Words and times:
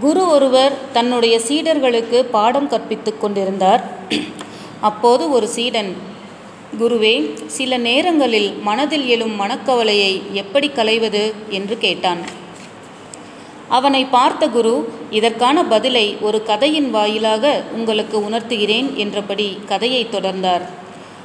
குரு 0.00 0.28
ஒருவர் 0.28 0.72
தன்னுடைய 0.92 1.40
சீடர்களுக்கு 1.48 2.22
பாடம் 2.22 2.70
கற்பித்துக் 2.70 3.20
கொண்டிருந்தார். 3.20 3.84
அப்போது 4.80 5.30
ஒரு 5.30 5.48
சீடன் 5.48 5.96
குருவே 6.80 7.46
சில 7.46 7.76
நேரங்களில் 7.76 8.54
மனதில் 8.62 9.06
எழும் 9.06 9.40
மனக்கவலையை 9.40 10.22
எப்படி 10.32 10.68
களைவது? 10.68 11.34
என்று 11.48 11.78
கேட்டான். 11.78 12.18
அவனை 13.68 14.04
பார்த்த 14.04 14.48
குரு 14.48 14.92
இதற்கான 15.10 15.64
பதிலை 15.64 16.16
ஒரு 16.20 16.42
கதையின் 16.42 16.90
வாயிலாக 16.90 17.62
உங்களுக்கு 17.72 18.18
உணர்த்துகிறேன் 18.18 18.94
என்றபடி 18.94 19.58
கதையை 19.66 20.06
தொடர்ந்தார். 20.12 20.62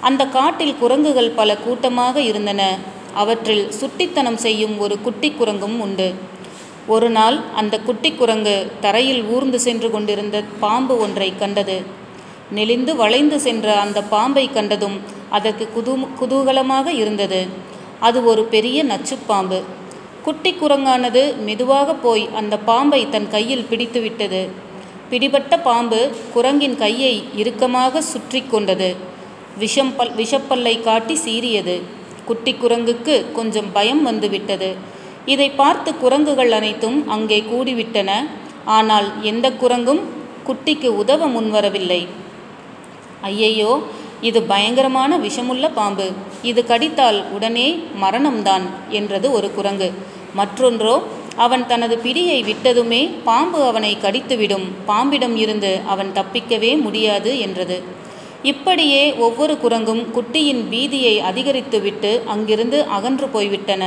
அந்த 0.00 0.26
காட்டில் 0.26 0.78
குரங்குகள் 0.78 1.30
பல 1.30 1.56
கூட்டமாக 1.56 2.20
இருந்தன. 2.20 2.78
அவற்றில் 3.14 3.70
சுட்டித்தனம் 3.70 4.36
செய்யும் 4.36 4.78
ஒரு 4.78 5.00
குட்டி 5.00 5.32
குரங்கும் 5.40 5.80
உண்டு. 5.80 6.14
ஒரு 6.94 7.08
நாள் 7.16 7.36
அந்த 7.60 7.74
குட்டி 7.86 8.10
குரங்கு 8.10 8.54
தரையில் 8.84 9.22
ஊர்ந்து 9.34 9.58
சென்று 9.64 9.88
கொண்டிருந்த 9.94 10.36
பாம்பு 10.62 10.94
ஒன்றை 11.04 11.28
கண்டது. 11.42 11.76
நெளிந்து 12.56 12.92
வளைந்து 13.00 13.38
சென்ற 13.46 13.66
அந்த 13.84 13.98
பாம்பை 14.12 14.44
கண்டதும் 14.56 14.94
அதற்கு 15.36 15.64
குதூ 15.74 15.94
குதூகலமாக 16.20 16.86
இருந்தது. 17.02 17.40
அது 18.06 18.18
ஒரு 18.30 18.42
பெரிய 18.54 18.78
நச்சுப்பாம்பு 18.92 19.58
குட்டி 20.26 20.52
குரங்கானது 20.54 21.22
மெதுவாக 21.48 21.94
போய் 22.04 22.24
அந்த 22.40 22.54
பாம்பை 22.70 23.02
தன் 23.14 23.28
கையில் 23.34 23.68
பிடித்துவிட்டது 23.70 24.42
பிடிபட்ட 25.10 25.54
பாம்பு 25.68 26.00
குரங்கின் 26.34 26.76
கையை 26.76 27.14
இறுக்கமாக 27.40 28.00
சுற்றி 28.12 28.40
கொண்டது. 28.42 28.90
விஷம் 29.62 29.92
பல் 29.96 30.12
விஷப்பல்லை 30.20 30.74
காட்டி 30.82 31.14
சீறியது. 31.24 31.76
குட்டி 32.28 32.52
குரங்குக்கு 32.54 33.14
கொஞ்சம் 33.32 33.70
பயம் 33.76 34.02
வந்துவிட்டது 34.08 34.70
இதை 35.32 35.48
பார்த்து 35.60 35.90
குரங்குகள் 36.02 36.52
அனைத்தும் 36.58 36.98
அங்கே 37.14 37.38
கூடிவிட்டன. 37.50 38.10
ஆனால் 38.76 39.08
எந்த 39.30 39.46
குரங்கும் 39.62 40.02
குட்டிக்கு 40.48 40.88
உதவ 41.02 41.26
முன்வரவில்லை. 41.34 42.00
ஐயையோ 43.30 43.72
இது 44.28 44.40
பயங்கரமான 44.52 45.12
விஷமுள்ள 45.24 45.66
பாம்பு. 45.78 46.06
இது 46.50 46.60
கடித்தால் 46.70 47.18
உடனே 47.36 47.68
மரணம்தான் 48.02 48.64
என்றது 48.98 49.26
ஒரு 49.38 49.48
குரங்கு. 49.58 49.88
மற்றொன்றோ 50.38 50.94
அவன் 51.44 51.64
தனது 51.66 51.96
பிடியை 52.04 52.38
விட்டதுமே 52.48 53.02
பாம்பு 53.28 53.58
அவனை 53.70 53.92
கடித்துவிடும். 54.04 54.66
பாம்பிடம் 54.90 55.36
இருந்து 55.44 55.72
அவன் 55.92 56.10
தப்பிக்கவே 56.18 56.72
முடியாது 56.86 57.32
என்றது. 57.46 57.76
இப்படியே 58.52 59.02
ஒவ்வொரு 59.26 59.54
குரங்கும் 59.64 60.02
குட்டியின் 60.16 60.62
பீதியை 60.72 61.14
அதிகரித்துவிட்டு 61.30 62.10
அங்கிருந்து 62.34 62.80
அகன்று 62.96 63.28
போய்விட்டன. 63.34 63.84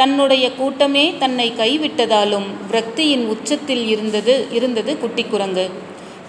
தன்னுடைய 0.00 0.44
கூட்டமே 0.58 1.04
தன்னை 1.22 1.48
கைவிட்டதாலும் 1.62 2.48
விரக்தியின் 2.68 3.24
உச்சத்தில் 3.34 3.84
இருந்தது 3.94 4.34
இருந்தது 4.50 4.92
குட்டி 4.98 5.24
குரங்கு 5.24 5.66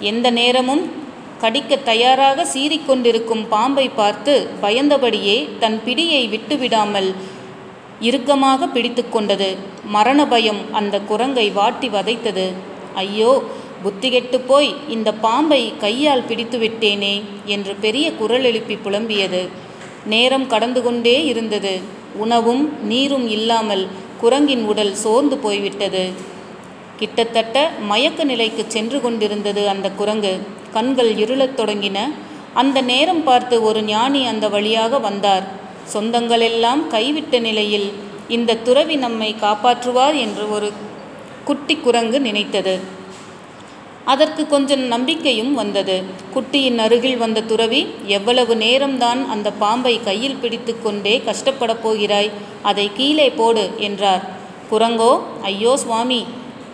எந்த 0.09 0.27
நேரமும் 0.39 0.83
கடிக்க 1.43 1.77
தயாராக 1.89 2.45
சீறிக்கொண்டிருக்கும் 2.53 3.43
பாம்பை 3.53 3.85
பார்த்து 3.99 4.33
பயந்தபடியே 4.63 5.37
தன் 5.61 5.77
பிடியை 5.85 6.23
விட்டுவிடாமல் 6.33 7.09
இறுக்கமாக 8.07 8.67
பிடித்து 8.75 9.03
கொண்டது. 9.09 9.49
மரண 9.95 10.19
பயம் 10.25 10.61
அந்த 10.79 10.95
குரங்கை 11.09 11.47
வாட்டி 11.57 11.87
வதைத்தது. 11.89 12.45
ஐயோ 13.03 13.31
புத்திகெட்டு 13.83 14.37
போய் 14.49 14.69
இந்த 14.95 15.09
பாம்பை 15.25 15.61
கையால் 15.83 16.27
பிடித்து 16.29 16.57
விட்டேனே 16.57 17.15
என்று 17.55 17.73
பெரிய 17.85 18.07
குரல் 18.21 18.45
எழுப்பி 18.49 18.75
புலம்பியது. 18.85 19.41
நேரம் 20.05 20.47
கடந்து 20.53 20.81
கொண்டே 20.81 21.17
இருந்தது. 21.31 21.73
உணவும் 22.15 22.85
நீரும் 22.85 23.29
இல்லாமல் 23.29 23.87
குரங்கின் 24.21 24.63
உடல் 24.63 24.93
சோர்ந்து 24.93 25.37
போய்விட்டது. 25.37 26.09
கிட்டத்தட்ட 26.97 27.71
மயக்க 27.81 28.23
நிலைக்கு 28.23 28.65
சென்று 28.67 29.01
கொண்டிருந்தது 29.01 29.67
அந்த 29.67 29.91
குரங்கு. 29.91 30.39
கண்கள் 30.73 31.15
இருளத் 31.15 31.59
தொடங்கின. 31.59 31.97
அந்த 32.53 32.81
நேரம் 32.81 33.23
பார்த்து 33.23 33.63
ஒரு 33.63 33.83
ஞானி 33.83 34.27
அந்த 34.27 34.49
வழியாக 34.49 34.99
வந்தார். 34.99 35.43
சொந்தங்களெல்லாம் 35.93 36.81
கைவிட்ட 36.89 37.39
நிலையில் 37.39 37.93
இந்த 38.27 38.55
துறவி 38.55 38.95
நம்மை 38.95 39.35
காப்பாற்றுவார் 39.41 40.15
என்று 40.15 40.51
ஒரு 40.51 40.71
குட்டி 41.43 41.75
குரங்கு 41.75 42.19
நினைத்தது. 42.19 42.79
அதற்கு 44.05 44.47
கொஞ்சம் 44.47 44.79
நம்பிக்கையும் 44.79 45.53
வந்தது. 45.53 46.03
குட்டியின் 46.33 46.77
அருகில் 46.77 47.17
வந்த 47.17 47.41
துறவி 47.41 47.87
எவ்வளவு 48.05 48.55
நேரம்தான் 48.55 49.21
அந்த 49.27 49.51
பாம்பை 49.51 50.03
கையில் 50.03 50.39
பிடித்து 50.41 50.81
கொண்டே 50.81 51.21
கஷ்டப்படப் 51.25 51.81
போகிறாய்? 51.81 52.31
அதை 52.61 52.89
கீழே 52.93 53.29
போடு 53.29 53.69
என்றார். 53.77 54.23
குரங்கோ 54.71 55.19
ஐயோ 55.41 55.77
சுவாமி 55.77 56.25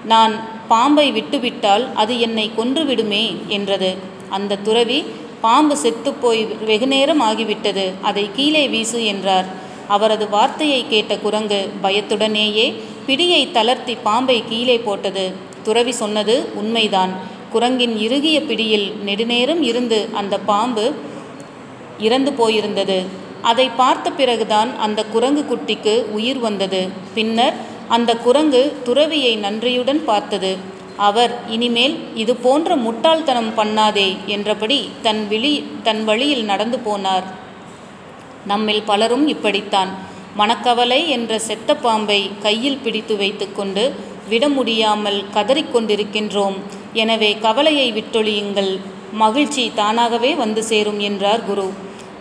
நான் 0.06 0.36
பாம்பை 0.68 1.12
விட்டுவிட்டால் 1.12 1.94
அது 1.94 2.20
என்னை 2.20 2.52
கொன்றுவிடுமே 2.58 3.26
என்றது. 3.48 3.96
அந்த 4.30 4.56
துறவி 4.56 5.04
பாம்பு 5.42 5.78
செத்துப்போய் 5.78 6.48
வெகுநேரம் 6.66 7.22
ஆகிவிட்டது 7.22 7.92
அதை 8.02 8.30
கீழே 8.36 8.68
வீசு 8.68 9.06
என்றார். 9.06 9.46
அவரது 9.88 10.30
வார்த்தையை 10.30 10.86
கேட்ட 10.88 11.18
குரங்கு 11.18 11.70
பயத்துடனேயே 11.84 12.74
பிடியை 13.08 13.52
தளர்த்தி 13.52 13.98
பாம்பை 14.04 14.44
கீழே 14.50 14.78
போட்டது. 14.78 15.47
துறவி 15.68 15.94
சொன்னது 16.02 16.36
உண்மைதான். 16.62 17.14
குரங்கின் 17.54 17.96
இறுகிய 18.06 18.38
பிடியில் 18.50 18.88
நெடுநேரம் 19.08 19.62
இருந்து 19.70 20.00
அந்த 20.20 20.36
பாம்பு 20.50 20.86
இறந்து 22.08 22.32
போயிருந்தது. 22.40 22.98
அதை 23.50 23.66
பார்த்த 23.80 24.08
பிறகுதான் 24.20 24.70
அந்த 24.86 25.00
குரங்கு 25.14 25.44
குட்டிக்கு 25.50 25.94
உயிர் 26.18 26.42
வந்தது. 26.46 26.82
பின்னர் 27.18 27.56
அந்த 27.96 28.12
குரங்கு 28.26 28.62
துறவியை 28.88 29.34
நன்றியுடன் 29.46 30.02
பார்த்தது. 30.10 30.52
அவர் 31.08 31.34
இனிமேல் 31.56 31.96
இது 32.22 32.34
போன்ற 32.46 32.76
முட்டாள்தனம் 32.86 33.52
பண்ணாதே 33.58 34.08
என்றபடி 34.36 34.80
தன் 35.06 35.22
விழி 35.32 35.54
தன் 35.88 36.02
வழியில் 36.10 36.46
நடந்து 36.52 36.78
போனார். 36.88 37.28
நம்மில் 38.52 38.88
பலரும் 38.90 39.26
இப்படித்தான். 39.34 39.92
மனக்கவலை 40.40 41.00
என்ற 41.16 41.32
செத்த 41.48 41.72
பாம்பை 41.84 42.20
கையில் 42.46 42.82
பிடித்து 42.84 43.14
வைத்துக்கொண்டு 43.22 43.84
விட 44.32 44.46
முடியாமல் 44.58 45.20
கதறிக்கொண்டிருக்கின்றோம். 45.36 46.58
எனவே 47.04 47.32
கவலையை 47.46 47.88
விட்டொழியுங்கள். 47.98 48.72
மகிழ்ச்சி 49.24 49.64
தானாகவே 49.82 50.32
வந்து 50.44 50.62
சேரும் 50.72 51.00
என்றார் 51.10 51.44
குரு. 51.50 51.68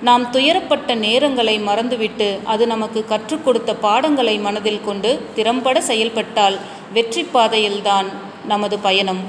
நாம் 0.06 0.24
துயரப்பட்ட 0.34 0.94
நேரங்களை 1.04 1.54
மறந்துவிட்டு 1.68 2.28
அது 2.52 2.64
நமக்கு 2.72 3.00
கற்றுக் 3.12 3.44
கொடுத்த 3.44 3.70
பாடங்களை 3.84 4.34
மனதில் 4.46 4.84
கொண்டு 4.88 5.10
திறம்பட 5.36 5.76
செயல்பட்டால் 5.90 6.56
வெற்றி 6.96 7.22
பாதையில்தான் 7.34 8.08
நமது 8.52 8.78
பயணம். 8.86 9.22